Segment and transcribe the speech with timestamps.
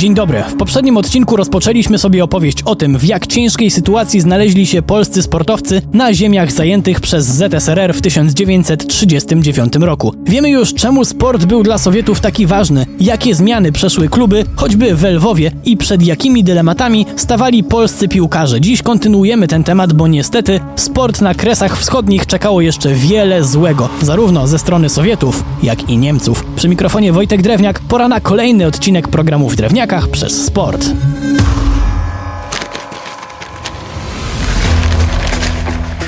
[0.00, 0.42] Dzień dobry.
[0.42, 5.22] W poprzednim odcinku rozpoczęliśmy sobie opowieść o tym, w jak ciężkiej sytuacji znaleźli się polscy
[5.22, 10.14] sportowcy na ziemiach zajętych przez ZSRR w 1939 roku.
[10.24, 15.04] Wiemy już, czemu sport był dla Sowietów taki ważny, jakie zmiany przeszły kluby, choćby w
[15.04, 18.60] Lwowie i przed jakimi dylematami stawali polscy piłkarze.
[18.60, 24.46] Dziś kontynuujemy ten temat, bo niestety sport na Kresach Wschodnich czekało jeszcze wiele złego, zarówno
[24.46, 26.44] ze strony Sowietów, jak i Niemców.
[26.56, 29.56] Przy mikrofonie Wojtek Drewniak, pora na kolejny odcinek programu w
[30.12, 30.86] Przez sport.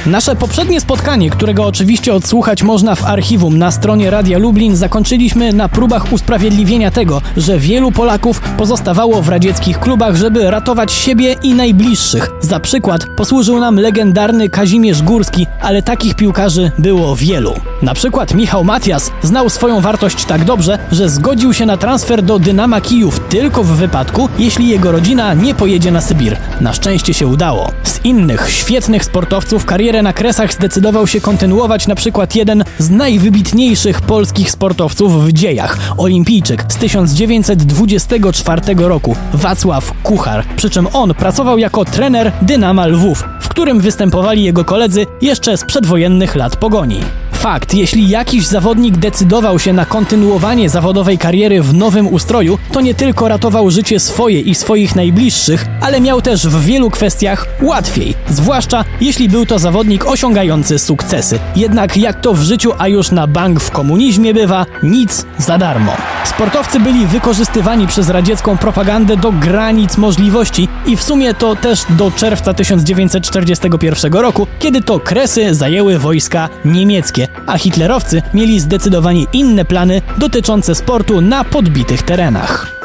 [0.06, 5.68] Nasze poprzednie spotkanie, którego oczywiście odsłuchać można w archiwum na stronie Radia Lublin, zakończyliśmy na
[5.68, 12.30] próbach usprawiedliwienia tego, że wielu Polaków pozostawało w radzieckich klubach, żeby ratować siebie i najbliższych.
[12.40, 17.54] Za przykład posłużył nam legendarny Kazimierz Górski, ale takich piłkarzy było wielu.
[17.82, 22.38] Na przykład Michał Matias znał swoją wartość tak dobrze, że zgodził się na transfer do
[22.38, 26.36] Dynama Kijów tylko w wypadku, jeśli jego rodzina nie pojedzie na Sybir.
[26.60, 27.70] Na szczęście się udało.
[27.82, 34.00] Z innych świetnych sportowców karierę na kresach zdecydował się kontynuować na przykład jeden z najwybitniejszych
[34.00, 40.44] polskich sportowców w dziejach, olimpijczyk z 1924 roku, Wacław Kuchar.
[40.56, 45.64] Przy czym on pracował jako trener Dynama Lwów, w którym występowali jego koledzy jeszcze z
[45.64, 47.00] przedwojennych lat pogoni.
[47.42, 52.94] Fakt, jeśli jakiś zawodnik decydował się na kontynuowanie zawodowej kariery w nowym ustroju, to nie
[52.94, 58.84] tylko ratował życie swoje i swoich najbliższych, ale miał też w wielu kwestiach łatwiej, zwłaszcza
[59.00, 61.38] jeśli był to zawodnik osiągający sukcesy.
[61.56, 65.92] Jednak jak to w życiu, a już na bank w komunizmie bywa, nic za darmo.
[66.24, 72.10] Sportowcy byli wykorzystywani przez radziecką propagandę do granic możliwości i w sumie to też do
[72.10, 80.02] czerwca 1941 roku, kiedy to Kresy zajęły wojska niemieckie, a hitlerowcy mieli zdecydowanie inne plany
[80.18, 82.81] dotyczące sportu na podbitych terenach.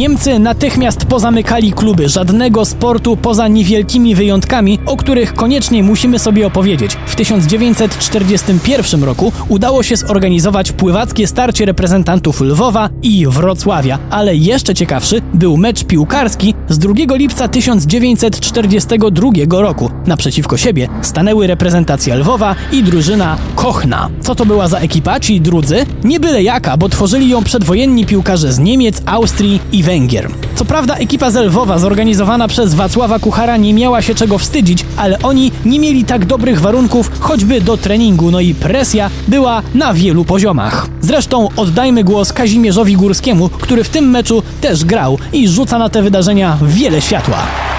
[0.00, 6.96] Niemcy natychmiast pozamykali kluby, żadnego sportu poza niewielkimi wyjątkami, o których koniecznie musimy sobie opowiedzieć.
[7.06, 15.22] W 1941 roku udało się zorganizować pływackie starcie reprezentantów Lwowa i Wrocławia, ale jeszcze ciekawszy
[15.34, 19.90] był mecz piłkarski z 2 lipca 1942 roku.
[20.06, 24.08] Naprzeciwko siebie stanęły reprezentacja Lwowa i drużyna Kochna.
[24.20, 25.86] Co to była za ekipa ci drudzy?
[26.04, 30.30] Nie byle jaka, bo tworzyli ją przedwojenni piłkarze z Niemiec, Austrii i Węgier.
[30.54, 35.18] Co prawda ekipa z Lwowa zorganizowana przez Wacława Kuchara nie miała się czego wstydzić, ale
[35.18, 40.24] oni nie mieli tak dobrych warunków choćby do treningu, no i presja była na wielu
[40.24, 40.88] poziomach.
[41.00, 46.02] Zresztą oddajmy głos Kazimierzowi Górskiemu, który w tym meczu też grał i rzuca na te
[46.02, 47.69] wydarzenia wiele światła.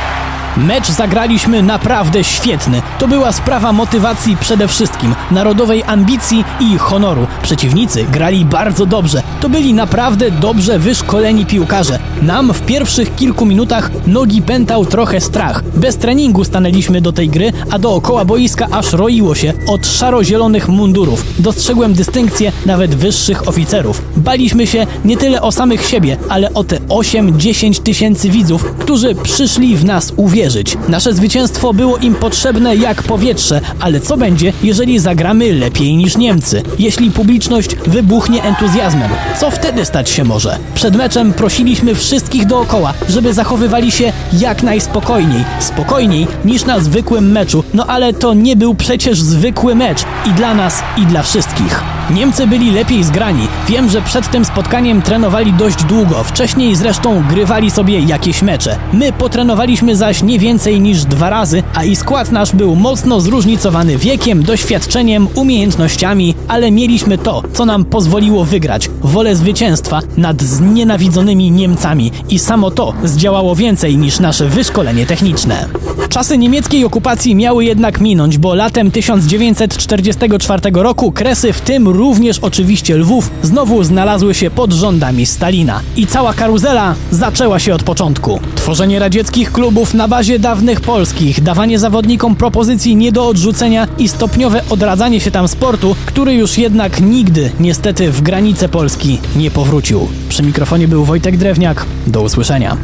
[0.58, 2.82] Mecz zagraliśmy naprawdę świetny.
[3.00, 7.28] To była sprawa motywacji przede wszystkim, narodowej ambicji i honoru.
[7.42, 9.24] Przeciwnicy grali bardzo dobrze.
[9.40, 12.00] To byli naprawdę dobrze wyszkoleni piłkarze.
[12.22, 15.64] Nam w pierwszych kilku minutach nogi pętał trochę strach.
[15.76, 21.26] Bez treningu stanęliśmy do tej gry, a dookoła boiska aż roiło się od szaro-zielonych mundurów.
[21.40, 24.02] Dostrzegłem dystynkcję nawet wyższych oficerów.
[24.18, 29.78] Baliśmy się nie tyle o samych siebie, ale o te 8-10 tysięcy widzów, którzy przyszli
[29.78, 30.78] w nas uwierzyć wierzyć.
[30.90, 36.64] Nasze zwycięstwo było im potrzebne jak powietrze, ale co będzie, jeżeli zagramy lepiej niż Niemcy?
[36.80, 39.10] Jeśli publiczność wybuchnie entuzjazmem,
[39.40, 40.58] co wtedy stać się może?
[40.76, 45.44] Przed meczem prosiliśmy wszystkich dookoła, żeby zachowywali się jak najspokojniej.
[45.60, 50.54] Spokojniej niż na zwykłym meczu, no ale to nie był przecież zwykły mecz i dla
[50.54, 52.01] nas, i dla wszystkich.
[52.14, 53.48] Niemcy byli lepiej zgrani.
[53.68, 56.24] Wiem, że przed tym spotkaniem trenowali dość długo.
[56.24, 58.78] Wcześniej zresztą grywali sobie jakieś mecze.
[58.94, 63.98] My potrenowaliśmy zaś nie więcej niż dwa razy, a i skład nasz był mocno zróżnicowany
[63.98, 72.12] wiekiem, doświadczeniem, umiejętnościami, ale mieliśmy to, co nam pozwoliło wygrać wolę zwycięstwa nad znienawidzonymi Niemcami
[72.30, 75.66] i samo to zdziałało więcej niż nasze wyszkolenie techniczne.
[76.12, 82.98] Czasy niemieckiej okupacji miały jednak minąć, bo latem 1944 roku Kresy, w tym również oczywiście
[82.98, 85.82] Lwów, znowu znalazły się pod rządami Stalina.
[85.96, 88.40] I cała karuzela zaczęła się od początku.
[88.56, 94.62] Tworzenie radzieckich klubów na bazie dawnych polskich, dawanie zawodnikom propozycji nie do odrzucenia i stopniowe
[94.70, 100.08] odradzanie się tam sportu, który już jednak nigdy, niestety, w granice Polski nie powrócił.
[100.30, 101.86] Przy mikrofonie był Wojtek Drewniak.
[102.08, 102.78] Do usłyszenia.